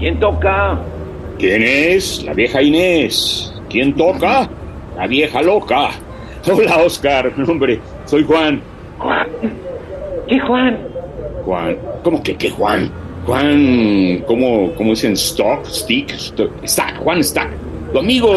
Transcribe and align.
¿Quién 0.00 0.18
toca? 0.18 0.78
¿Quién 1.38 1.62
es? 1.62 2.24
La 2.24 2.32
vieja 2.34 2.60
Inés. 2.62 3.54
¿Quién 3.68 3.94
toca? 3.94 4.48
La 4.96 5.06
vieja 5.06 5.42
loca. 5.42 5.90
Hola, 6.52 6.78
Oscar. 6.78 7.32
Hombre, 7.48 7.78
soy 8.06 8.24
Juan. 8.24 8.60
Juan. 8.98 9.26
¿Qué 10.26 10.40
Juan? 10.40 10.78
Juan. 11.44 11.76
¿Cómo 12.02 12.22
que 12.22 12.34
qué 12.36 12.50
Juan? 12.50 12.90
Juan, 13.26 14.24
¿cómo, 14.26 14.72
cómo 14.74 14.90
dicen? 14.90 15.12
Stock, 15.12 15.64
stick, 15.66 16.10
Stock- 16.12 16.66
stack, 16.66 16.96
Juan 16.98 17.22
Stack. 17.22 17.50
Tu 17.92 17.98
amigo. 17.98 18.32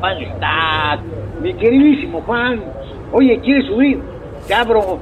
Juan 0.00 0.22
está. 0.22 1.00
Mi 1.42 1.54
queridísimo 1.54 2.20
Juan. 2.22 2.62
Oye, 3.12 3.40
¿quieres 3.42 3.66
subir? 3.66 3.98
Cabro. 4.46 4.98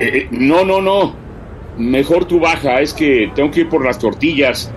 Eh, 0.00 0.08
eh, 0.18 0.28
no, 0.30 0.64
no, 0.64 0.80
no. 0.80 1.14
Mejor 1.76 2.24
tú 2.24 2.40
baja, 2.40 2.80
es 2.80 2.94
que 2.94 3.30
tengo 3.34 3.50
que 3.50 3.60
ir 3.60 3.68
por 3.68 3.84
las 3.84 3.98
tortillas. 3.98 4.72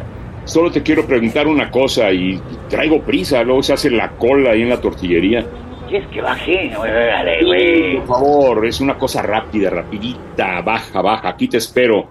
Solo 0.46 0.72
te 0.72 0.84
quiero 0.84 1.06
preguntar 1.06 1.48
una 1.48 1.70
cosa 1.70 2.12
y 2.12 2.42
traigo 2.70 3.02
prisa, 3.02 3.44
luego 3.44 3.64
se 3.64 3.74
hace 3.74 3.92
la 3.92 4.10
cola 4.12 4.52
ahí 4.52 4.64
en 4.64 4.70
la 4.70 4.82
tortillería. 4.82 5.46
¿Quieres 5.88 6.08
que 6.10 6.22
baje? 6.22 6.76
Órale, 6.76 7.46
güey. 7.46 7.98
Por 7.98 8.08
favor, 8.08 8.66
es 8.66 8.80
una 8.80 8.98
cosa 8.98 9.22
rápida, 9.22 9.70
rapidita, 9.70 10.62
baja, 10.62 11.02
baja, 11.02 11.30
aquí 11.30 11.48
te 11.48 11.58
espero. 11.58 12.08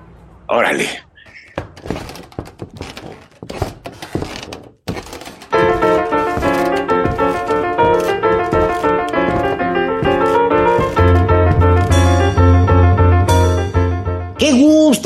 Órale. 0.46 1.07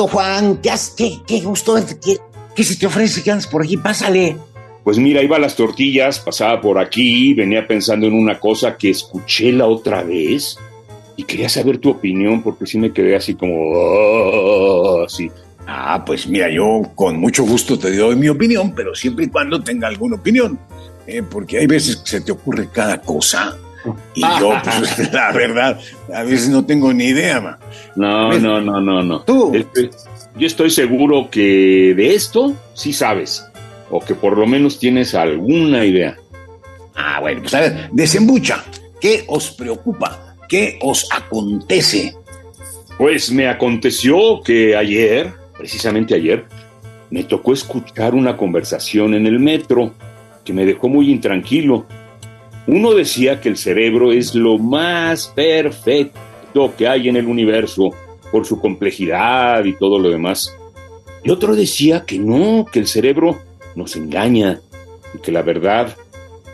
Gusto, 0.02 0.08
Juan. 0.08 0.58
¿Qué, 0.62 0.70
has- 0.70 0.90
qué, 0.96 1.18
qué 1.26 1.40
gusto. 1.40 1.74
¿Qué, 2.04 2.18
qué 2.54 2.64
se 2.64 2.76
te 2.76 2.86
ofrece 2.86 3.22
que 3.22 3.30
andas 3.30 3.46
por 3.46 3.62
aquí? 3.62 3.76
Pásale. 3.76 4.36
Pues 4.84 4.98
mira, 4.98 5.22
iba 5.22 5.36
a 5.36 5.40
las 5.40 5.54
tortillas, 5.54 6.18
pasaba 6.18 6.60
por 6.60 6.78
aquí, 6.78 7.34
venía 7.34 7.66
pensando 7.68 8.06
en 8.06 8.14
una 8.14 8.40
cosa 8.40 8.76
que 8.76 8.90
escuché 8.90 9.52
la 9.52 9.66
otra 9.66 10.02
vez 10.02 10.58
y 11.16 11.22
quería 11.22 11.48
saber 11.48 11.78
tu 11.78 11.90
opinión 11.90 12.42
porque 12.42 12.66
sí 12.66 12.78
me 12.78 12.92
quedé 12.92 13.14
así 13.14 13.34
como... 13.34 13.54
"Ah", 13.76 15.04
así. 15.06 15.30
Ah, 15.68 16.02
pues 16.04 16.26
mira, 16.26 16.50
yo 16.50 16.82
con 16.96 17.16
mucho 17.20 17.44
gusto 17.44 17.78
te 17.78 17.96
doy 17.96 18.16
mi 18.16 18.28
opinión, 18.28 18.74
pero 18.74 18.92
siempre 18.96 19.26
y 19.26 19.28
cuando 19.28 19.62
tenga 19.62 19.86
alguna 19.86 20.16
opinión. 20.16 20.58
¿eh? 21.06 21.22
porque 21.22 21.58
hay 21.58 21.66
veces 21.66 21.96
que 21.96 22.10
se 22.10 22.20
te 22.20 22.30
ocurre 22.32 22.68
cada 22.72 23.00
cosa 23.00 23.56
y 24.14 24.20
yo, 24.20 24.52
pues, 24.64 25.12
la 25.12 25.32
verdad, 25.32 25.80
a 26.12 26.22
veces 26.22 26.48
no 26.48 26.64
tengo 26.64 26.92
ni 26.92 27.06
idea, 27.06 27.40
ma. 27.40 27.58
No, 27.96 28.38
no, 28.38 28.60
no, 28.60 28.80
no, 28.80 29.02
no. 29.02 29.22
Tú. 29.22 29.52
Yo 30.36 30.46
estoy 30.46 30.70
seguro 30.70 31.28
que 31.30 31.94
de 31.94 32.14
esto 32.14 32.54
sí 32.74 32.92
sabes 32.92 33.46
o 33.90 34.00
que 34.00 34.14
por 34.14 34.38
lo 34.38 34.46
menos 34.46 34.78
tienes 34.78 35.14
alguna 35.14 35.84
idea. 35.84 36.16
Ah, 36.94 37.20
bueno, 37.20 37.42
pues 37.42 37.54
a 37.54 37.60
ver, 37.60 37.90
desembucha. 37.92 38.64
¿Qué 39.00 39.24
os 39.26 39.50
preocupa? 39.50 40.36
¿Qué 40.48 40.78
os 40.80 41.08
acontece? 41.12 42.14
Pues 42.96 43.30
me 43.30 43.48
aconteció 43.48 44.42
que 44.42 44.76
ayer, 44.76 45.32
precisamente 45.58 46.14
ayer, 46.14 46.46
me 47.10 47.24
tocó 47.24 47.52
escuchar 47.52 48.14
una 48.14 48.36
conversación 48.36 49.14
en 49.14 49.26
el 49.26 49.38
metro 49.38 49.92
que 50.44 50.52
me 50.52 50.64
dejó 50.64 50.88
muy 50.88 51.10
intranquilo. 51.10 51.86
Uno 52.66 52.94
decía 52.94 53.40
que 53.40 53.48
el 53.48 53.56
cerebro 53.56 54.12
es 54.12 54.34
lo 54.34 54.58
más 54.58 55.32
perfecto 55.34 56.74
que 56.76 56.86
hay 56.86 57.08
en 57.08 57.16
el 57.16 57.26
universo 57.26 57.90
por 58.30 58.46
su 58.46 58.60
complejidad 58.60 59.64
y 59.64 59.74
todo 59.74 59.98
lo 59.98 60.10
demás. 60.10 60.54
Y 61.24 61.30
otro 61.30 61.56
decía 61.56 62.04
que 62.04 62.18
no, 62.18 62.66
que 62.70 62.78
el 62.78 62.86
cerebro 62.86 63.40
nos 63.74 63.96
engaña 63.96 64.60
y 65.14 65.18
que 65.18 65.32
la 65.32 65.42
verdad 65.42 65.96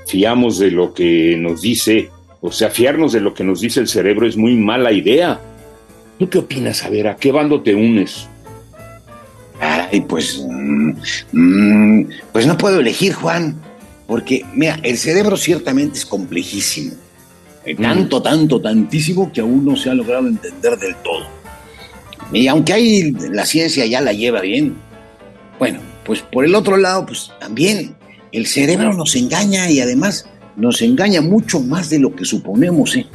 fiamos 0.06 0.58
de 0.58 0.70
lo 0.70 0.94
que 0.94 1.36
nos 1.38 1.62
dice, 1.62 2.10
o 2.40 2.50
sea, 2.50 2.70
fiarnos 2.70 3.12
de 3.12 3.20
lo 3.20 3.34
que 3.34 3.44
nos 3.44 3.60
dice 3.60 3.80
el 3.80 3.88
cerebro 3.88 4.26
es 4.26 4.36
muy 4.36 4.56
mala 4.56 4.92
idea. 4.92 5.40
¿Tú 6.18 6.28
qué 6.28 6.38
opinas? 6.38 6.84
A 6.84 6.90
ver, 6.90 7.08
¿a 7.08 7.16
qué 7.16 7.30
bando 7.30 7.62
te 7.62 7.74
unes? 7.74 8.26
Ay, 9.60 10.00
pues, 10.02 10.44
mm, 10.48 10.92
mm, 11.32 12.08
pues 12.32 12.46
no 12.46 12.56
puedo 12.56 12.80
elegir, 12.80 13.12
Juan, 13.12 13.60
porque, 14.08 14.42
mira, 14.54 14.80
el 14.82 14.96
cerebro 14.96 15.36
ciertamente 15.36 15.98
es 15.98 16.06
complejísimo. 16.06 16.94
Eh, 17.66 17.76
Tanto, 17.76 18.22
tanto, 18.22 18.58
tantísimo 18.58 19.30
que 19.30 19.42
aún 19.42 19.66
no 19.66 19.76
se 19.76 19.90
ha 19.90 19.94
logrado 19.94 20.26
entender 20.26 20.78
del 20.78 20.96
todo. 20.96 21.26
Y 22.32 22.46
aunque 22.48 22.72
hay, 22.72 23.12
la 23.12 23.44
ciencia 23.44 23.84
ya 23.84 24.00
la 24.00 24.14
lleva 24.14 24.40
bien, 24.40 24.76
bueno, 25.58 25.80
pues 26.06 26.22
por 26.22 26.46
el 26.46 26.54
otro 26.54 26.78
lado, 26.78 27.04
pues 27.04 27.30
también 27.38 27.94
el 28.32 28.46
cerebro 28.46 28.94
nos 28.94 29.14
engaña 29.14 29.70
y 29.70 29.80
además 29.80 30.26
nos 30.56 30.80
engaña 30.80 31.20
mucho 31.20 31.60
más 31.60 31.90
de 31.90 31.98
lo 31.98 32.16
que 32.16 32.24
suponemos, 32.24 32.96
¿eh? 32.96 33.06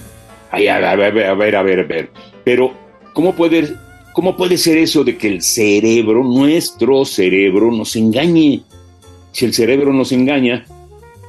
Ay, 0.52 0.68
a 0.68 0.78
ver, 0.78 0.86
a 0.86 1.34
ver, 1.34 1.56
a 1.56 1.64
ver, 1.64 1.80
a 1.80 1.84
ver. 1.84 2.12
Pero, 2.44 2.72
¿cómo 3.14 3.34
puede, 3.34 3.76
¿cómo 4.14 4.38
puede 4.38 4.60
ser 4.60 4.78
eso 4.78 5.04
de 5.04 5.18
que 5.18 5.28
el 5.28 5.42
cerebro, 5.42 6.24
nuestro 6.24 7.04
cerebro, 7.04 7.72
nos 7.72 7.96
engañe? 7.96 8.62
Si 9.32 9.46
el 9.46 9.56
cerebro 9.56 9.92
nos 9.92 10.12
engaña, 10.12 10.68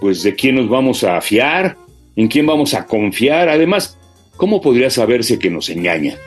pues 0.05 0.23
¿de 0.23 0.35
quién 0.35 0.57
nos 0.57 0.69
vamos 0.69 1.03
a 1.03 1.19
fiar? 1.23 1.79
¿En 2.15 2.29
quién 2.29 2.45
vamos 2.45 2.75
a 2.75 2.85
confiar? 2.85 3.49
Además, 3.49 3.97
¿cómo 4.37 4.61
podría 4.61 4.91
saberse 4.91 5.39
que 5.39 5.49
nos 5.49 5.71
engaña? 5.71 6.19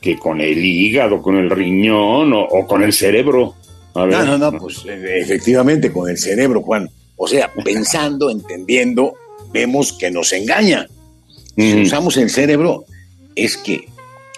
¿Que 0.00 0.16
con 0.18 0.40
el 0.40 0.64
hígado, 0.64 1.20
con 1.20 1.36
el 1.36 1.50
riñón 1.50 2.32
o, 2.32 2.40
o 2.40 2.66
con 2.66 2.82
el 2.82 2.94
cerebro? 2.94 3.54
A 3.94 4.06
ver. 4.06 4.16
No, 4.16 4.38
no, 4.38 4.50
no, 4.50 4.58
pues 4.58 4.82
eh, 4.88 5.18
efectivamente 5.20 5.92
con 5.92 6.08
el 6.08 6.16
cerebro, 6.16 6.62
Juan. 6.62 6.88
O 7.16 7.28
sea, 7.28 7.52
pensando, 7.64 8.30
entendiendo, 8.30 9.12
vemos 9.52 9.92
que 9.92 10.10
nos 10.10 10.32
engaña. 10.32 10.86
Si 11.54 11.74
Mm. 11.74 11.82
usamos 11.82 12.16
el 12.16 12.30
cerebro, 12.30 12.86
es 13.36 13.58
que 13.58 13.84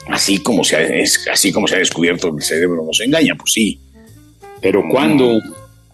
así 0.08 0.42
como 0.42 0.64
se 0.64 0.74
ha, 0.74 0.80
es 0.82 1.28
así 1.32 1.52
como 1.52 1.68
se 1.68 1.76
ha 1.76 1.78
descubierto 1.78 2.34
el 2.36 2.42
cerebro 2.42 2.82
nos 2.84 2.98
engaña, 3.00 3.36
pues 3.38 3.52
sí. 3.52 3.78
Pero 4.60 4.82
¿cuándo? 4.90 5.38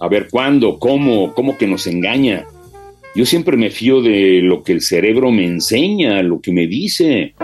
A 0.00 0.08
ver, 0.08 0.28
¿cuándo? 0.30 0.78
¿Cómo? 0.78 1.34
¿Cómo 1.34 1.58
que 1.58 1.66
nos 1.66 1.86
engaña? 1.86 2.46
Yo 3.16 3.24
siempre 3.24 3.56
me 3.56 3.70
fío 3.70 4.02
de 4.02 4.42
lo 4.42 4.62
que 4.62 4.72
el 4.72 4.82
cerebro 4.82 5.30
me 5.30 5.46
enseña, 5.46 6.22
lo 6.22 6.38
que 6.38 6.52
me 6.52 6.66
dice. 6.66 7.34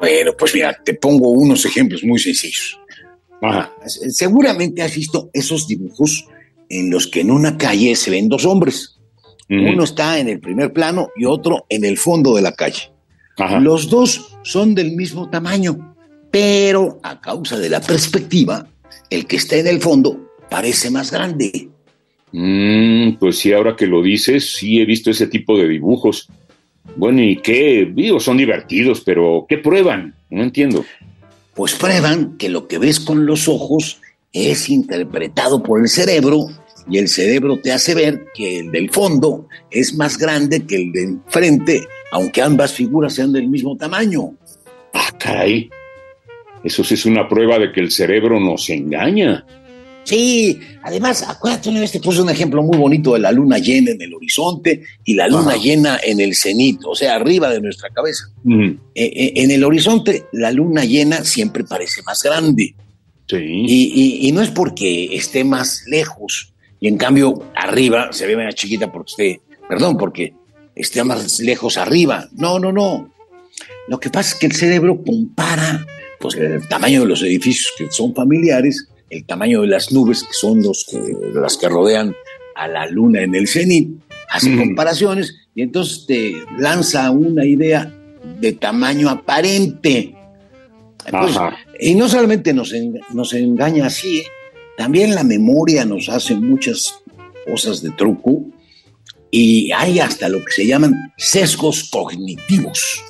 Bueno, 0.00 0.32
pues 0.36 0.52
mira, 0.52 0.76
te 0.84 0.94
pongo 0.94 1.30
unos 1.30 1.64
ejemplos 1.64 2.02
muy 2.02 2.18
sencillos. 2.18 2.76
Ajá. 3.40 3.72
Seguramente 3.86 4.82
has 4.82 4.96
visto 4.96 5.30
esos 5.32 5.68
dibujos 5.68 6.26
en 6.68 6.90
los 6.90 7.06
que 7.06 7.20
en 7.20 7.30
una 7.30 7.56
calle 7.56 7.94
se 7.94 8.10
ven 8.10 8.28
dos 8.28 8.44
hombres. 8.46 8.98
Uno 9.48 9.84
está 9.84 10.18
en 10.18 10.28
el 10.28 10.40
primer 10.40 10.72
plano 10.72 11.10
y 11.14 11.24
otro 11.24 11.66
en 11.68 11.84
el 11.84 11.98
fondo 11.98 12.34
de 12.34 12.42
la 12.42 12.52
calle. 12.52 12.90
Ajá. 13.38 13.60
Los 13.60 13.88
dos 13.88 14.36
son 14.42 14.74
del 14.74 14.96
mismo 14.96 15.30
tamaño, 15.30 15.91
pero 16.32 16.98
a 17.02 17.20
causa 17.20 17.58
de 17.58 17.68
la 17.68 17.80
perspectiva, 17.80 18.66
el 19.10 19.26
que 19.26 19.36
está 19.36 19.56
en 19.56 19.66
el 19.66 19.80
fondo 19.80 20.30
parece 20.48 20.90
más 20.90 21.12
grande. 21.12 21.68
Mm, 22.32 23.16
pues 23.20 23.38
sí, 23.38 23.52
ahora 23.52 23.76
que 23.76 23.86
lo 23.86 24.02
dices, 24.02 24.54
sí 24.56 24.80
he 24.80 24.86
visto 24.86 25.10
ese 25.10 25.26
tipo 25.26 25.58
de 25.58 25.68
dibujos. 25.68 26.28
Bueno, 26.96 27.22
¿y 27.22 27.36
qué? 27.36 27.92
Digo, 27.94 28.18
son 28.18 28.38
divertidos, 28.38 29.02
pero 29.02 29.44
¿qué 29.46 29.58
prueban? 29.58 30.14
No 30.30 30.42
entiendo. 30.42 30.84
Pues 31.54 31.74
prueban 31.74 32.38
que 32.38 32.48
lo 32.48 32.66
que 32.66 32.78
ves 32.78 32.98
con 32.98 33.26
los 33.26 33.46
ojos 33.46 34.00
es 34.32 34.70
interpretado 34.70 35.62
por 35.62 35.82
el 35.82 35.88
cerebro 35.90 36.46
y 36.88 36.96
el 36.96 37.08
cerebro 37.08 37.58
te 37.58 37.72
hace 37.72 37.94
ver 37.94 38.24
que 38.34 38.60
el 38.60 38.72
del 38.72 38.88
fondo 38.88 39.48
es 39.70 39.94
más 39.94 40.16
grande 40.16 40.64
que 40.64 40.76
el 40.76 40.92
de 40.92 41.02
enfrente, 41.02 41.86
aunque 42.10 42.40
ambas 42.40 42.72
figuras 42.72 43.12
sean 43.12 43.34
del 43.34 43.48
mismo 43.48 43.76
tamaño. 43.76 44.34
Ah, 44.94 45.10
caray. 45.18 45.68
Eso 46.64 46.84
sí 46.84 46.94
es 46.94 47.06
una 47.06 47.28
prueba 47.28 47.58
de 47.58 47.72
que 47.72 47.80
el 47.80 47.90
cerebro 47.90 48.38
nos 48.38 48.68
engaña. 48.70 49.44
Sí, 50.04 50.58
además, 50.82 51.22
acuérdate, 51.28 51.68
una 51.68 51.80
vez 51.80 51.92
te 51.92 52.00
puse 52.00 52.20
un 52.20 52.30
ejemplo 52.30 52.62
muy 52.62 52.76
bonito 52.76 53.14
de 53.14 53.20
la 53.20 53.30
luna 53.30 53.58
llena 53.58 53.92
en 53.92 54.02
el 54.02 54.14
horizonte 54.14 54.82
y 55.04 55.14
la 55.14 55.28
luna 55.28 55.56
llena 55.56 55.98
en 56.02 56.20
el 56.20 56.34
cenit, 56.34 56.80
o 56.84 56.94
sea, 56.94 57.14
arriba 57.14 57.50
de 57.50 57.60
nuestra 57.60 57.88
cabeza. 57.90 58.24
Eh, 58.44 58.76
eh, 58.94 59.32
en 59.36 59.50
el 59.52 59.62
horizonte, 59.62 60.24
la 60.32 60.50
luna 60.50 60.84
llena 60.84 61.24
siempre 61.24 61.64
parece 61.64 62.02
más 62.02 62.22
grande. 62.22 62.74
Sí. 63.28 63.36
Y, 63.38 64.28
y, 64.28 64.32
no 64.32 64.42
es 64.42 64.50
porque 64.50 65.14
esté 65.14 65.44
más 65.44 65.84
lejos, 65.86 66.52
y 66.80 66.88
en 66.88 66.96
cambio 66.96 67.44
arriba 67.54 68.12
se 68.12 68.26
ve 68.26 68.36
más 68.36 68.56
chiquita 68.56 68.90
porque 68.90 69.10
esté, 69.10 69.40
perdón, 69.68 69.96
porque 69.96 70.34
esté 70.74 71.04
más 71.04 71.38
lejos 71.40 71.76
arriba. 71.76 72.28
No, 72.32 72.58
no, 72.58 72.72
no. 72.72 73.12
Lo 73.88 74.00
que 74.00 74.10
pasa 74.10 74.34
es 74.34 74.34
que 74.34 74.46
el 74.46 74.52
cerebro 74.52 75.02
compara 75.02 75.86
pues, 76.22 76.36
el 76.36 76.66
tamaño 76.68 77.02
de 77.02 77.08
los 77.08 77.22
edificios 77.22 77.72
que 77.76 77.90
son 77.90 78.14
familiares 78.14 78.88
el 79.12 79.26
tamaño 79.26 79.60
de 79.60 79.68
las 79.68 79.92
nubes, 79.92 80.22
que 80.22 80.32
son 80.32 80.62
los 80.62 80.86
que, 80.90 80.98
las 81.34 81.58
que 81.58 81.68
rodean 81.68 82.14
a 82.56 82.66
la 82.66 82.86
luna 82.86 83.22
en 83.22 83.34
el 83.34 83.46
cenit, 83.46 83.90
hace 84.30 84.56
comparaciones 84.56 85.34
y 85.54 85.62
entonces 85.62 86.06
te 86.06 86.34
lanza 86.58 87.10
una 87.10 87.44
idea 87.44 87.92
de 88.40 88.52
tamaño 88.52 89.10
aparente. 89.10 90.14
y 91.78 91.94
no 91.94 92.08
solamente 92.08 92.54
nos, 92.54 92.72
nos 93.12 93.34
engaña 93.34 93.86
así, 93.86 94.20
¿eh? 94.20 94.26
también 94.78 95.14
la 95.14 95.24
memoria 95.24 95.84
nos 95.84 96.08
hace 96.08 96.34
muchas 96.34 96.94
cosas 97.46 97.82
de 97.82 97.90
truco 97.90 98.46
y 99.30 99.70
hay 99.72 100.00
hasta 100.00 100.30
lo 100.30 100.42
que 100.42 100.52
se 100.52 100.66
llaman 100.66 101.12
sesgos 101.18 101.90
cognitivos. 101.90 103.02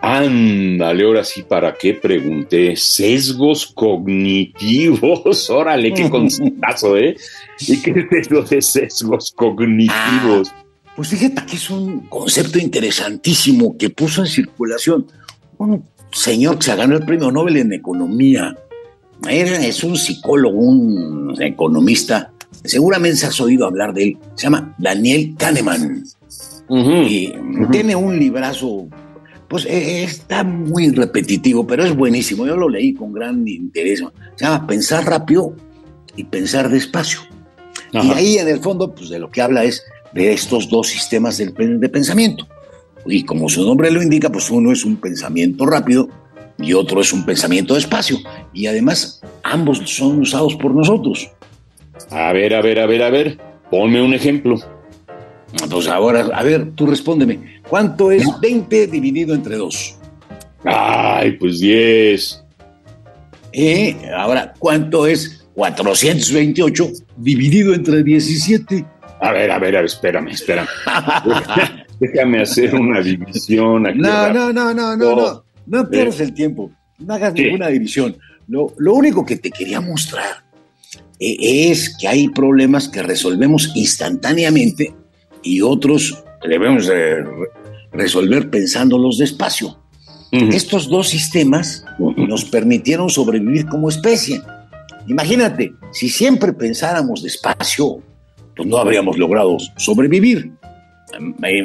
Ándale, 0.00 1.04
ahora 1.04 1.24
sí, 1.24 1.42
¿para 1.42 1.74
qué 1.74 1.94
pregunté? 1.94 2.76
Sesgos 2.76 3.66
cognitivos. 3.66 5.50
Órale, 5.50 5.92
qué 5.92 6.08
conceptazo, 6.08 6.96
¿eh? 6.96 7.16
¿Y 7.60 7.78
qué 7.78 7.90
es 7.90 8.26
eso 8.26 8.42
de 8.42 8.62
sesgos 8.62 9.32
cognitivos? 9.32 10.52
Ah, 10.52 10.64
pues 10.94 11.08
fíjate 11.08 11.46
que 11.46 11.56
es 11.56 11.70
un 11.70 12.00
concepto 12.08 12.58
interesantísimo 12.58 13.76
que 13.76 13.90
puso 13.90 14.22
en 14.22 14.28
circulación 14.28 15.06
un 15.58 15.84
señor 16.12 16.58
que 16.58 16.66
se 16.66 16.76
ganó 16.76 16.96
el 16.96 17.04
premio 17.04 17.30
Nobel 17.32 17.56
en 17.56 17.72
Economía. 17.72 18.56
Es 19.28 19.82
un 19.82 19.96
psicólogo, 19.96 20.58
un 20.58 21.34
economista. 21.40 22.32
Seguramente 22.64 23.26
has 23.26 23.40
oído 23.40 23.66
hablar 23.66 23.92
de 23.92 24.04
él. 24.04 24.18
Se 24.34 24.44
llama 24.44 24.74
Daniel 24.78 25.34
Kahneman. 25.36 26.04
y 26.70 27.32
tiene 27.72 27.96
un 27.96 28.18
librazo 28.18 28.88
pues 29.48 29.64
eh, 29.64 30.04
está 30.04 30.44
muy 30.44 30.90
repetitivo, 30.90 31.66
pero 31.66 31.84
es 31.84 31.96
buenísimo. 31.96 32.46
Yo 32.46 32.56
lo 32.56 32.68
leí 32.68 32.94
con 32.94 33.12
gran 33.12 33.46
interés. 33.48 34.04
Se 34.36 34.44
llama 34.44 34.66
Pensar 34.66 35.04
rápido 35.06 35.54
y 36.16 36.24
pensar 36.24 36.68
despacio. 36.68 37.20
Y 37.92 38.10
ahí 38.10 38.36
en 38.36 38.48
el 38.48 38.60
fondo, 38.60 38.94
pues 38.94 39.08
de 39.08 39.18
lo 39.18 39.30
que 39.30 39.40
habla 39.40 39.64
es 39.64 39.82
de 40.12 40.32
estos 40.32 40.68
dos 40.68 40.88
sistemas 40.88 41.38
de, 41.38 41.46
de 41.46 41.88
pensamiento. 41.88 42.46
Y 43.06 43.24
como 43.24 43.48
su 43.48 43.64
nombre 43.64 43.90
lo 43.90 44.02
indica, 44.02 44.30
pues 44.30 44.50
uno 44.50 44.70
es 44.72 44.84
un 44.84 44.96
pensamiento 44.96 45.64
rápido 45.64 46.08
y 46.58 46.74
otro 46.74 47.00
es 47.00 47.12
un 47.12 47.24
pensamiento 47.24 47.74
despacio. 47.74 48.18
Y 48.52 48.66
además, 48.66 49.22
ambos 49.42 49.78
son 49.86 50.18
usados 50.20 50.56
por 50.56 50.74
nosotros. 50.74 51.30
A 52.10 52.32
ver, 52.32 52.54
a 52.54 52.60
ver, 52.60 52.80
a 52.80 52.86
ver, 52.86 53.02
a 53.02 53.10
ver, 53.10 53.38
ponme 53.70 54.02
un 54.02 54.12
ejemplo. 54.12 54.58
Pues 55.70 55.88
ahora, 55.88 56.28
a 56.34 56.42
ver, 56.42 56.72
tú 56.72 56.86
respóndeme. 56.86 57.60
¿Cuánto 57.68 58.10
es 58.10 58.24
20 58.40 58.86
dividido 58.86 59.34
entre 59.34 59.56
2? 59.56 59.98
Ay, 60.64 61.32
pues 61.32 61.60
10. 61.60 62.44
¿Eh? 63.52 63.96
Ahora, 64.14 64.52
¿cuánto 64.58 65.06
es 65.06 65.46
428 65.54 66.92
dividido 67.16 67.74
entre 67.74 68.02
17? 68.02 68.84
A 69.20 69.32
ver, 69.32 69.50
a 69.50 69.58
ver, 69.58 69.76
a 69.76 69.78
ver, 69.78 69.86
espérame, 69.86 70.28
espérame. 70.28 70.68
Déjame 72.00 72.42
hacer 72.42 72.74
una 72.74 73.00
división 73.00 73.86
aquí. 73.86 73.98
No, 73.98 74.32
no, 74.32 74.52
no, 74.52 74.74
no, 74.74 74.96
no, 74.96 75.16
no. 75.16 75.44
No 75.66 75.90
pierdas 75.90 76.20
el 76.20 76.32
tiempo. 76.32 76.70
No 76.98 77.14
hagas 77.14 77.34
ninguna 77.34 77.68
división. 77.68 78.16
Lo, 78.46 78.72
lo, 78.78 78.94
único 78.94 79.26
que 79.26 79.36
te 79.36 79.50
quería 79.50 79.80
mostrar 79.80 80.44
eh, 81.18 81.36
es 81.70 81.96
que 81.98 82.08
hay 82.08 82.28
problemas 82.28 82.88
que 82.88 83.02
resolvemos 83.02 83.72
instantáneamente 83.74 84.94
y 85.48 85.62
otros 85.62 86.22
debemos 86.46 86.90
resolver 87.90 88.50
pensándolos 88.50 89.16
despacio. 89.16 89.78
Estos 90.30 90.90
dos 90.90 91.08
sistemas 91.08 91.86
nos 91.98 92.44
permitieron 92.44 93.08
sobrevivir 93.08 93.66
como 93.66 93.88
especie. 93.88 94.42
Imagínate, 95.06 95.72
si 95.90 96.10
siempre 96.10 96.52
pensáramos 96.52 97.22
despacio, 97.22 98.02
pues 98.54 98.68
no 98.68 98.76
habríamos 98.76 99.16
logrado 99.16 99.56
sobrevivir. 99.78 100.52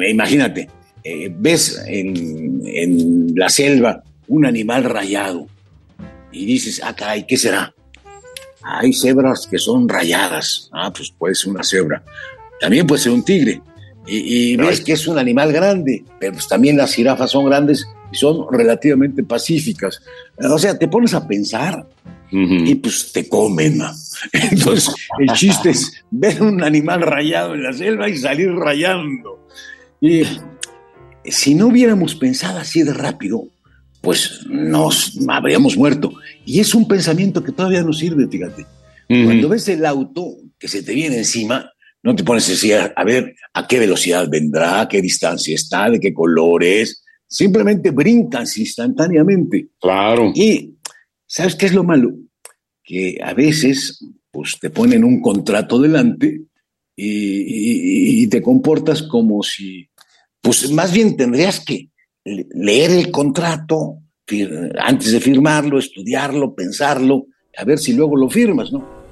Imagínate, 0.08 0.70
eh, 1.02 1.30
ves 1.36 1.82
en, 1.86 2.62
en, 2.64 3.34
la 3.34 3.50
selva 3.50 4.02
un 4.28 4.46
animal 4.46 4.84
rayado 4.84 5.46
y 6.32 6.46
dices, 6.46 6.80
ah, 6.82 6.96
caray, 6.96 7.26
¿qué 7.26 7.36
será? 7.36 7.74
Hay 8.62 8.94
cebras 8.94 9.46
que 9.46 9.58
son 9.58 9.86
rayadas. 9.86 10.70
Ah, 10.72 10.90
pues 10.90 11.10
puede 11.10 11.34
ser 11.34 11.50
una 11.50 11.62
cebra. 11.62 12.02
También 12.58 12.86
puede 12.86 13.02
ser 13.02 13.12
un 13.12 13.22
tigre. 13.22 13.60
Y, 14.06 14.56
ves 14.56 14.82
que 14.82 14.92
es 14.92 15.06
un 15.06 15.18
animal 15.18 15.52
grande, 15.52 16.04
pero 16.20 16.34
pues 16.34 16.46
también 16.46 16.76
las 16.76 16.94
jirafas 16.94 17.30
son 17.30 17.46
grandes 17.46 17.86
y 18.12 18.16
son 18.16 18.46
relativamente 18.50 19.22
pacíficas. 19.22 20.02
O 20.38 20.58
sea, 20.58 20.78
te 20.78 20.88
pones 20.88 21.14
a 21.14 21.26
pensar 21.26 21.86
y 22.30 22.74
pues 22.74 23.12
te 23.12 23.28
comen. 23.28 23.80
Entonces, 24.32 24.94
el 25.18 25.32
chiste 25.32 25.70
es 25.70 26.04
ver 26.10 26.42
un 26.42 26.62
animal 26.62 27.00
rayado 27.00 27.54
en 27.54 27.62
la 27.62 27.72
selva 27.72 28.08
y 28.08 28.16
salir 28.16 28.50
rayando. 28.52 29.46
Y 30.00 30.22
si 31.24 31.54
no 31.54 31.68
hubiéramos 31.68 32.14
pensado 32.14 32.58
así 32.58 32.82
de 32.82 32.92
rápido, 32.92 33.48
pues 34.02 34.40
nos 34.48 35.16
habríamos 35.28 35.76
muerto. 35.76 36.12
Y 36.44 36.60
es 36.60 36.74
un 36.74 36.86
pensamiento 36.86 37.42
que 37.42 37.52
todavía 37.52 37.82
no 37.82 37.92
sirve, 37.92 38.28
fíjate. 38.28 38.66
Cuando 39.06 39.48
ves 39.50 39.68
el 39.68 39.84
auto 39.86 40.36
que 40.58 40.66
se 40.66 40.82
te 40.82 40.94
viene 40.94 41.18
encima, 41.18 41.70
no 42.04 42.14
te 42.14 42.22
pones 42.22 42.46
a 42.46 42.50
decir, 42.50 42.74
a 42.94 43.04
ver 43.04 43.34
a 43.54 43.66
qué 43.66 43.78
velocidad 43.78 44.28
vendrá, 44.28 44.82
a 44.82 44.88
qué 44.88 45.00
distancia 45.00 45.54
está, 45.54 45.88
de 45.88 45.98
qué 45.98 46.12
color 46.12 46.62
es. 46.62 47.02
Simplemente 47.26 47.90
brincas 47.92 48.58
instantáneamente. 48.58 49.70
Claro. 49.80 50.30
Y, 50.34 50.76
¿sabes 51.26 51.56
qué 51.56 51.64
es 51.64 51.72
lo 51.72 51.82
malo? 51.82 52.14
Que 52.82 53.18
a 53.24 53.32
veces, 53.32 54.04
pues 54.30 54.58
te 54.60 54.68
ponen 54.68 55.02
un 55.02 55.22
contrato 55.22 55.80
delante 55.80 56.42
y, 56.94 58.26
te 58.26 58.42
comportas 58.42 59.02
como 59.02 59.42
si, 59.42 59.88
pues 60.42 60.70
más 60.72 60.92
bien 60.92 61.16
tendrías 61.16 61.60
que 61.60 61.88
leer 62.24 62.90
el 62.90 63.10
contrato 63.10 64.00
antes 64.78 65.10
de 65.10 65.20
firmarlo, 65.20 65.78
estudiarlo, 65.78 66.54
pensarlo, 66.54 67.28
a 67.56 67.64
ver 67.64 67.78
si 67.78 67.94
luego 67.94 68.14
lo 68.14 68.28
firmas, 68.28 68.72
¿no? 68.72 69.03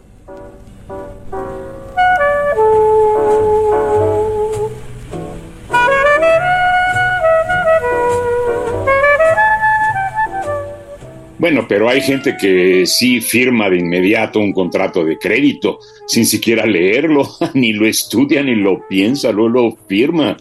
Bueno, 11.43 11.67
pero 11.69 11.89
hay 11.89 12.01
gente 12.01 12.37
que 12.41 12.87
sí 12.87 13.21
firma 13.21 13.69
de 13.69 13.79
inmediato 13.79 14.39
un 14.39 14.53
contrato 14.53 15.05
de 15.05 15.19
crédito 15.19 15.81
sin 16.07 16.25
siquiera 16.25 16.65
leerlo, 16.65 17.29
ni 17.55 17.73
lo 17.73 17.85
estudia, 17.85 18.45
ni 18.45 18.55
lo 18.55 18.87
piensa, 18.87 19.33
luego 19.33 19.49
lo 19.49 19.77
firma. 19.89 20.37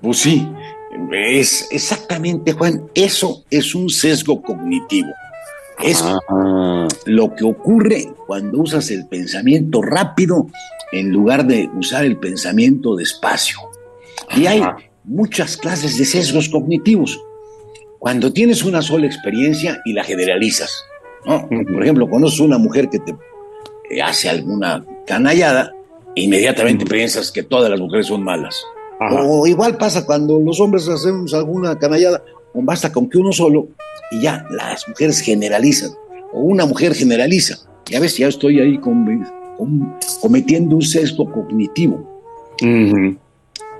Pues 0.00 0.16
sí, 0.16 0.48
es 1.12 1.68
exactamente, 1.70 2.54
Juan, 2.54 2.86
eso 2.94 3.44
es 3.50 3.74
un 3.74 3.90
sesgo 3.90 4.40
cognitivo. 4.40 5.10
Es 5.84 6.02
ah. 6.02 6.88
lo 7.04 7.34
que 7.34 7.44
ocurre 7.44 8.08
cuando 8.26 8.60
usas 8.60 8.90
el 8.90 9.06
pensamiento 9.08 9.82
rápido 9.82 10.46
en 10.90 11.10
lugar 11.10 11.46
de 11.46 11.68
usar 11.76 12.06
el 12.06 12.16
pensamiento 12.16 12.96
despacio. 12.96 13.58
Y 14.34 14.46
hay 14.46 14.62
muchas 15.04 15.58
clases 15.58 15.98
de 15.98 16.06
sesgos 16.06 16.48
cognitivos. 16.48 17.20
Cuando 18.00 18.32
tienes 18.32 18.64
una 18.64 18.82
sola 18.82 19.06
experiencia 19.06 19.80
y 19.84 19.92
la 19.92 20.02
generalizas, 20.02 20.84
¿no? 21.26 21.46
Por 21.48 21.82
ejemplo, 21.82 22.08
conoces 22.08 22.40
una 22.40 22.56
mujer 22.56 22.88
que 22.88 22.98
te 22.98 23.14
hace 24.02 24.30
alguna 24.30 24.84
canallada 25.06 25.72
e 26.16 26.22
inmediatamente 26.22 26.86
piensas 26.86 27.30
que 27.30 27.42
todas 27.42 27.70
las 27.70 27.78
mujeres 27.78 28.06
son 28.06 28.24
malas. 28.24 28.64
O 28.98 29.46
igual 29.46 29.76
pasa 29.76 30.06
cuando 30.06 30.40
los 30.40 30.58
hombres 30.60 30.88
hacemos 30.88 31.34
alguna 31.34 31.78
canallada, 31.78 32.24
o 32.54 32.62
basta 32.62 32.90
con 32.90 33.08
que 33.08 33.18
uno 33.18 33.32
solo 33.32 33.68
y 34.10 34.22
ya 34.22 34.46
las 34.50 34.88
mujeres 34.88 35.20
generalizan, 35.20 35.90
o 36.32 36.40
una 36.40 36.64
mujer 36.64 36.94
generaliza. 36.94 37.58
Ya 37.84 38.00
ves, 38.00 38.16
ya 38.16 38.28
estoy 38.28 38.60
ahí 38.60 38.80
cometiendo 40.22 40.76
un 40.76 40.82
sesgo 40.82 41.30
cognitivo. 41.30 42.24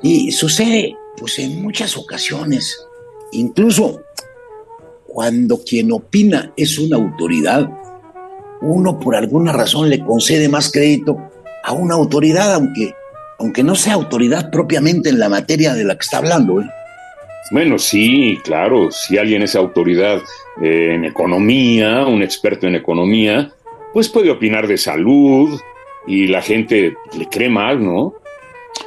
Y 0.02 0.30
sucede, 0.30 0.94
pues 1.16 1.38
en 1.38 1.62
muchas 1.62 1.96
ocasiones, 1.96 2.78
incluso 3.32 4.02
cuando 5.06 5.62
quien 5.64 5.92
opina 5.92 6.52
es 6.56 6.78
una 6.78 6.96
autoridad, 6.96 7.68
uno 8.62 8.98
por 8.98 9.16
alguna 9.16 9.52
razón 9.52 9.88
le 9.88 10.00
concede 10.00 10.48
más 10.48 10.70
crédito 10.70 11.18
a 11.64 11.72
una 11.72 11.94
autoridad, 11.94 12.54
aunque, 12.54 12.94
aunque 13.38 13.62
no 13.62 13.74
sea 13.74 13.94
autoridad 13.94 14.50
propiamente 14.50 15.08
en 15.08 15.18
la 15.18 15.28
materia 15.28 15.74
de 15.74 15.84
la 15.84 15.94
que 15.94 16.04
está 16.04 16.18
hablando. 16.18 16.60
¿eh? 16.60 16.66
Bueno, 17.50 17.78
sí, 17.78 18.38
claro, 18.44 18.90
si 18.90 19.18
alguien 19.18 19.42
es 19.42 19.56
autoridad 19.56 20.20
eh, 20.62 20.94
en 20.94 21.04
economía, 21.04 22.06
un 22.06 22.22
experto 22.22 22.66
en 22.66 22.76
economía, 22.76 23.52
pues 23.92 24.08
puede 24.08 24.30
opinar 24.30 24.68
de 24.68 24.78
salud 24.78 25.58
y 26.06 26.28
la 26.28 26.42
gente 26.42 26.94
le 27.18 27.26
cree 27.26 27.48
mal, 27.48 27.84
¿no? 27.84 28.14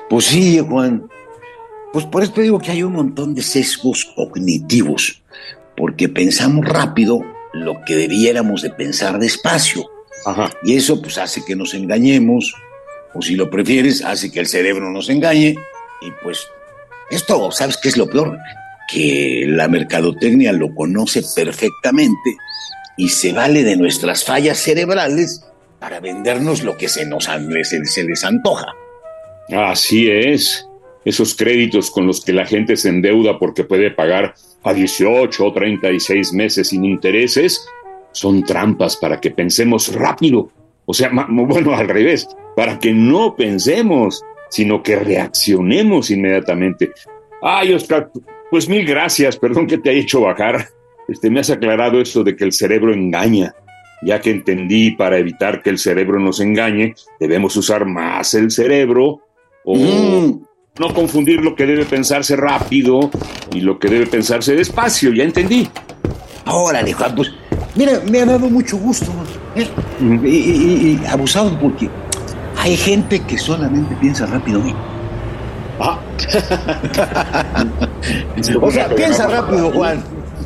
Pues 0.10 0.26
sí, 0.26 0.60
Juan. 0.60 1.10
Pues 1.94 2.06
por 2.06 2.24
eso 2.24 2.34
digo 2.42 2.60
que 2.60 2.72
hay 2.72 2.82
un 2.82 2.94
montón 2.94 3.36
de 3.36 3.44
sesgos 3.44 4.12
cognitivos, 4.16 5.22
porque 5.78 6.10
pensamos 6.10 6.66
rápido 6.66 7.22
lo 7.54 7.84
que 7.86 7.96
debiéramos 7.96 8.64
de 8.64 8.72
pensar 8.72 9.20
despacio. 9.20 9.86
Ajá. 10.26 10.50
Y 10.64 10.76
eso 10.76 11.00
pues 11.00 11.20
hace 11.20 11.46
que 11.46 11.56
nos 11.56 11.76
engañemos, 11.76 12.56
o 13.14 13.22
si 13.22 13.36
lo 13.36 13.52
prefieres, 13.52 14.04
hace 14.04 14.32
que 14.32 14.40
el 14.40 14.48
cerebro 14.48 14.90
nos 14.90 15.08
engañe. 15.10 15.56
Y 16.02 16.12
pues 16.24 16.48
esto, 17.12 17.52
¿sabes 17.52 17.78
qué 17.78 17.90
es 17.90 17.98
lo 17.98 18.10
peor? 18.10 18.40
Que 18.92 19.46
la 19.48 19.68
mercadotecnia 19.68 20.52
lo 20.52 20.74
conoce 20.74 21.22
perfectamente 21.36 22.38
y 22.98 23.10
se 23.10 23.34
vale 23.34 23.64
de 23.64 23.76
nuestras 23.76 24.24
fallas 24.24 24.58
cerebrales 24.58 25.46
para 25.80 26.00
vendernos 26.00 26.64
lo 26.64 26.76
que 26.76 26.90
se 26.90 27.06
nos 27.06 27.26
se, 27.26 27.86
se 27.86 28.04
les 28.04 28.24
antoja. 28.24 28.74
Así 29.50 30.10
es. 30.10 30.66
Esos 31.06 31.36
créditos 31.36 31.92
con 31.92 32.08
los 32.08 32.24
que 32.24 32.34
la 32.34 32.46
gente 32.46 32.78
se 32.78 32.90
endeuda 32.90 33.38
porque 33.38 33.64
puede 33.64 33.92
pagar 33.92 34.36
a 34.64 34.74
18 34.74 35.46
o 35.46 35.54
36 35.54 36.34
meses 36.34 36.70
sin 36.70 36.86
intereses 36.86 37.66
son 38.12 38.44
trampas 38.44 38.96
para 38.96 39.20
que 39.20 39.32
pensemos 39.32 39.94
rápido. 39.94 40.50
O 40.86 40.94
sea, 40.94 41.12
bueno, 41.30 41.74
al 41.74 41.88
revés, 41.88 42.28
para 42.56 42.80
que 42.80 42.94
no 42.94 43.36
pensemos, 43.36 44.24
sino 44.50 44.84
que 44.84 44.96
reaccionemos 44.98 46.12
inmediatamente. 46.12 46.92
Ay, 47.42 47.74
Oscar, 47.74 48.10
pues 48.50 48.70
mil 48.70 48.86
gracias, 48.86 49.38
perdón 49.38 49.68
que 49.68 49.78
te 49.78 49.90
haya 49.90 50.00
hecho 50.00 50.22
bajar. 50.22 50.68
Este, 51.08 51.30
me 51.30 51.42
has 51.42 51.50
aclarado 51.50 52.00
esto 52.00 52.24
de 52.24 52.36
que 52.36 52.46
el 52.46 52.54
cerebro 52.54 52.94
engaña. 52.94 53.54
Ya 54.04 54.20
que 54.22 54.32
entendí, 54.32 54.92
para 54.92 55.18
evitar 55.18 55.62
que 55.62 55.70
el 55.70 55.78
cerebro 55.78 56.20
nos 56.20 56.40
engañe, 56.40 56.94
debemos 57.20 57.56
usar 57.56 57.86
más 57.86 58.34
el 58.34 58.52
cerebro 58.52 59.22
o 59.66 59.76
Mm. 59.76 60.44
No 60.80 60.92
confundir 60.94 61.39
lo 61.44 61.56
que 61.56 61.65
debe 61.68 61.86
pensarse 61.86 62.36
rápido 62.36 63.12
y 63.53 63.62
lo 63.62 63.77
que 63.77 63.89
debe 63.89 64.08
pensarse 64.08 64.56
despacio. 64.56 65.13
Ya 65.13 65.24
entendí. 65.24 65.70
Órale, 66.48 66.92
Juan, 66.94 67.13
pues 67.15 67.32
mira, 67.75 68.01
me 68.10 68.22
ha 68.22 68.25
dado 68.25 68.50
mucho 68.50 68.77
gusto. 68.77 69.12
¿eh? 69.56 69.68
Y, 70.01 70.27
y- 70.27 71.00
y 71.03 71.06
abusado 71.08 71.58
porque 71.60 71.89
hay 72.58 72.75
gente 72.75 73.20
que 73.22 73.38
solamente 73.38 73.96
piensa 74.01 74.25
rápido. 74.25 74.60
¿eh? 74.65 74.74
Ah. 75.80 76.00
O 78.62 78.70
sea, 78.72 78.89
piensa 78.89 79.27
rápido, 79.27 79.72
Juan. 79.72 80.03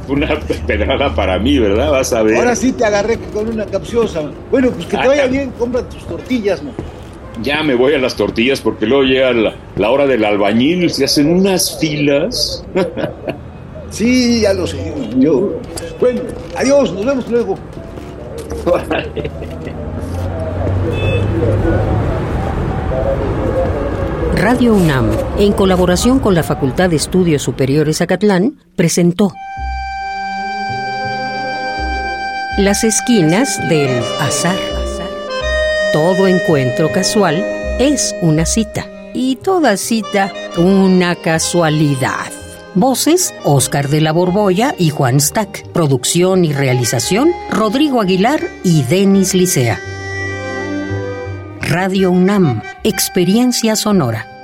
Una 0.08 0.40
pedrada 0.68 1.14
para 1.16 1.40
mí, 1.40 1.58
¿verdad? 1.58 1.90
Vas 1.92 2.14
a 2.14 2.22
ver. 2.22 2.36
Ahora 2.38 2.56
sí 2.56 2.72
te 2.72 2.86
agarré 2.86 3.18
con 3.34 3.48
una 3.50 3.66
capciosa. 3.66 4.22
Bueno, 4.52 4.70
pues 4.72 4.86
que 4.86 4.92
te 4.98 5.04
Ah, 5.04 5.08
vaya 5.08 5.26
ya. 5.26 5.32
bien, 5.32 5.52
compra 5.58 5.82
tus 5.90 6.06
tortillas, 6.06 6.62
¿no? 6.62 6.72
Ya 7.42 7.64
me 7.64 7.76
voy 7.76 7.94
a 7.94 8.00
las 8.00 8.16
tortillas 8.16 8.62
porque 8.62 8.86
luego 8.86 9.04
llega 9.04 9.32
la, 9.34 9.56
la 9.76 9.90
hora 9.90 10.06
del 10.06 10.26
albañil 10.26 10.86
y 10.86 10.90
se 10.90 11.06
hacen 11.06 11.32
unas 11.32 11.78
filas. 11.80 12.66
Sí, 13.90 14.42
ya 14.42 14.54
lo 14.54 14.68
sé. 14.68 14.94
Yo. 15.18 15.60
Bueno, 16.00 16.22
adiós, 16.56 16.92
nos 16.94 17.06
vemos 17.06 17.30
luego. 17.30 17.58
Radio 24.36 24.76
UNAM, 24.76 25.10
en 25.40 25.54
colaboración 25.54 26.20
con 26.20 26.36
la 26.36 26.44
Facultad 26.44 26.90
de 26.90 26.98
Estudios 26.98 27.42
Superiores 27.42 28.02
Acatlán, 28.02 28.60
presentó 28.76 29.34
Las 32.58 32.84
esquinas 32.84 33.60
del 33.70 33.90
azar. 34.20 34.56
Todo 35.94 36.28
encuentro 36.28 36.92
casual 36.92 37.38
es 37.80 38.14
una 38.22 38.46
cita 38.46 38.86
y 39.14 39.38
toda 39.38 39.78
cita 39.78 40.32
una 40.58 41.16
casualidad. 41.16 42.32
Voces, 42.76 43.34
Oscar 43.44 43.88
de 43.88 44.02
la 44.02 44.12
Borbolla 44.12 44.76
y 44.78 44.90
Juan 44.90 45.20
Stack. 45.20 45.68
Producción 45.70 46.44
y 46.44 46.52
realización, 46.52 47.32
Rodrigo 47.50 48.02
Aguilar 48.02 48.42
y 48.64 48.84
Denis 48.84 49.34
Licea. 49.34 49.80
Radio 51.62 52.12
UNAM, 52.12 52.62
Experiencia 52.84 53.76
Sonora. 53.76 54.37